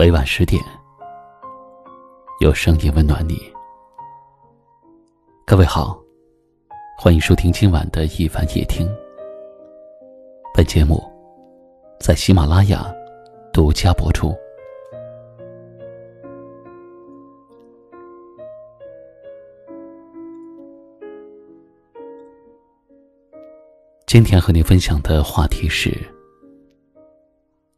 [0.00, 0.58] 每晚十点，
[2.40, 3.38] 有声音温暖你。
[5.46, 5.94] 各位好，
[6.98, 8.88] 欢迎收听今晚的一凡夜听。
[10.54, 11.02] 本节目
[12.00, 12.90] 在喜马拉雅
[13.52, 14.34] 独家播出。
[24.06, 25.94] 今天和你分享的话题是：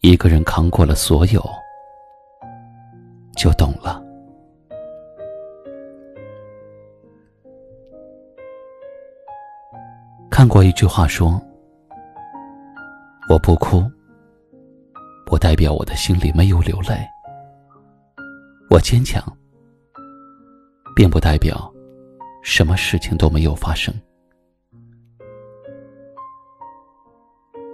[0.03, 1.43] 一个人扛过了所有，
[3.43, 4.01] 就懂了。
[10.31, 11.43] 看过一句话说
[13.29, 13.83] ：“我不哭，
[15.27, 17.05] 不代表我的心里没有流泪；
[18.71, 19.21] 我坚强，
[20.95, 21.69] 并不代表
[22.45, 23.93] 什么事情都没有发生。”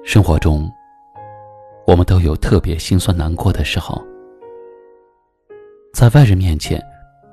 [0.03, 0.73] 生活中，
[1.87, 4.03] 我们都有特别心酸难过的时候，
[5.99, 6.81] 在外人面前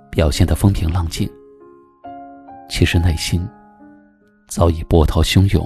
[0.10, 1.32] 表现的风平浪静，
[2.68, 3.48] 其实内心
[4.48, 5.64] 早已波涛汹涌；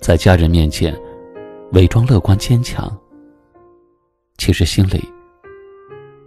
[0.00, 0.92] 在家人面前
[1.74, 2.90] 伪装乐观坚强，
[4.36, 5.00] 其实心里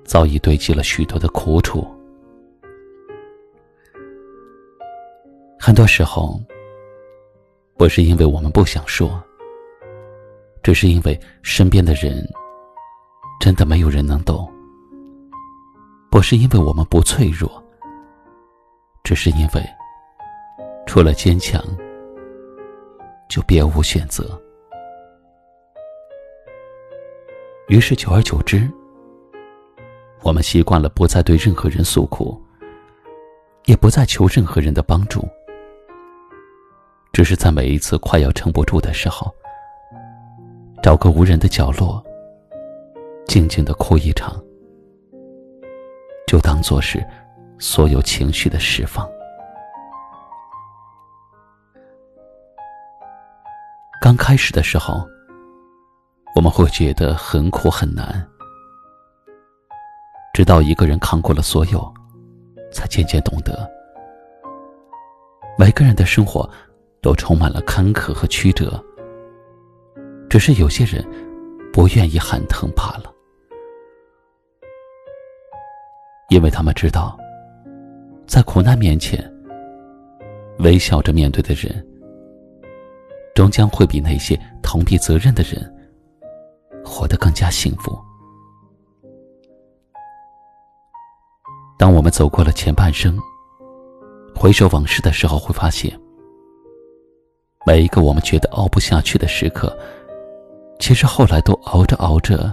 [0.06, 1.86] 早已堆积了许多的苦楚。
[5.59, 6.39] 很多时候。
[7.75, 9.22] 不是因为我们不想说，
[10.61, 12.25] 只是因为身边的人
[13.41, 14.47] 真的没有人能懂；
[16.14, 17.52] 不是因为我们不脆弱，
[19.03, 19.64] 只是因为
[20.86, 21.59] 除了坚强，
[23.28, 24.39] 就别无选择。
[27.67, 28.69] 于是，久而久之，
[30.22, 32.39] 我们习惯了不再对任何人诉苦，
[33.66, 35.28] 也不再求任何人的帮助。
[37.12, 39.34] 只是在每一次快要撑不住的时候，
[40.84, 42.06] 找个无人的角落，
[43.25, 44.40] 静静的哭一场，
[46.33, 47.05] 就当做是
[47.59, 49.07] 所有情绪的释放。
[54.01, 55.07] 刚开始的时候，
[56.33, 58.27] 我们会觉得很苦很难，
[60.33, 61.94] 直到一个人扛过了所有，
[62.71, 63.69] 才渐渐懂得，
[65.55, 66.50] 每个人的生活。
[67.00, 68.81] 都充满了坎坷和曲折，
[70.29, 71.05] 只是有些人
[71.73, 73.12] 不愿意喊疼罢了，
[76.33, 77.16] 因为他们知道，
[78.25, 79.23] 在苦难面前，
[80.57, 81.85] 微笑着面对的人，
[83.35, 85.71] 终将会比那些逃避责任的人
[86.83, 87.95] 活得更加幸福。
[91.77, 93.15] 当我们走过了前半生，
[94.33, 95.95] 回首往事的时候，会发现。
[97.63, 99.77] 每一个我们觉得熬不下去的时刻，
[100.79, 102.51] 其实后来都熬着熬着，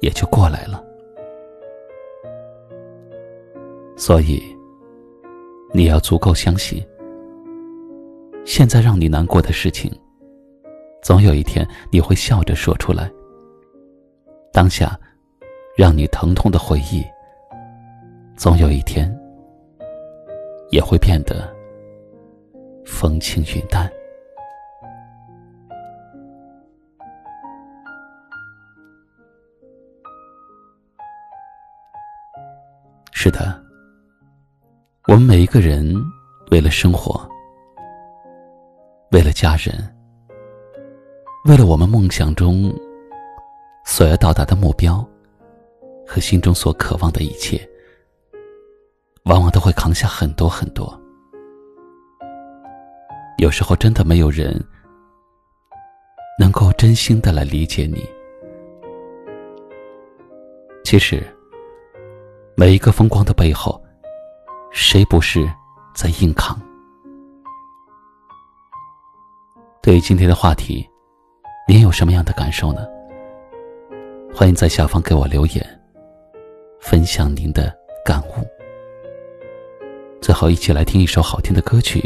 [0.00, 0.82] 也就过来了。
[4.06, 4.38] 所以，
[5.72, 6.86] 你要足够相信，
[8.44, 9.90] 现在让你难过的事情，
[11.02, 13.10] 总有一天你会笑着说出来。
[14.52, 14.94] 当下，
[15.74, 17.02] 让你疼痛的回忆，
[18.36, 19.10] 总有一天
[20.68, 21.50] 也会变得。
[22.84, 23.90] 风轻云淡。
[33.12, 33.58] 是的，
[35.06, 35.94] 我们每一个人
[36.50, 37.28] 为了生活，
[39.10, 39.94] 为了家人，
[41.44, 42.74] 为了我们梦想中
[43.84, 45.06] 所要到达的目标
[46.06, 47.60] 和心中所渴望的一切，
[49.24, 50.98] 往往都会扛下很多很多。
[53.36, 54.58] 有时候真的没有人
[56.38, 58.02] 能够真心的来理解你。
[60.82, 61.22] 其实，
[62.56, 63.83] 每一个风光的背后，
[64.76, 65.48] 谁不是
[65.94, 66.60] 在硬扛？
[69.80, 70.84] 对于今天的话题，
[71.68, 72.84] 您有什么样的感受呢？
[74.34, 75.80] 欢迎在下方给我留言，
[76.80, 77.72] 分享您的
[78.04, 78.44] 感悟。
[80.20, 82.02] 最后，一起来听一首好听的歌曲。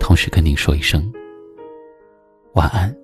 [0.00, 1.12] 同时跟您说一声
[2.54, 3.03] 晚安。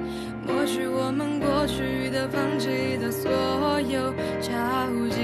[0.71, 3.29] 去我们过去的、放弃的所
[3.81, 4.49] 有交
[5.13, 5.20] 集。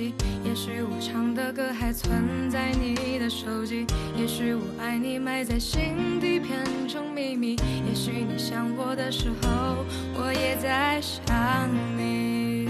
[0.00, 3.86] 也许我唱的歌还存在你的手机，
[4.16, 6.58] 也许我爱你埋在心底变
[6.88, 7.56] 成秘密，
[7.88, 11.24] 也许你想我的时候，我也在想
[11.96, 12.68] 你。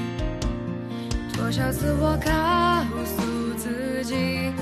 [1.37, 4.53] 多少次我告诉自己，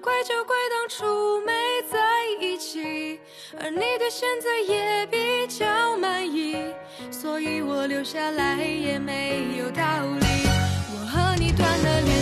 [0.00, 1.52] 怪就怪当初没
[1.90, 1.98] 在
[2.40, 3.20] 一起
[3.58, 6.56] 而你对现在也比较满意
[7.10, 9.82] 所以我留下来也没有道
[10.20, 10.26] 理。
[10.92, 12.19] 我和你断了联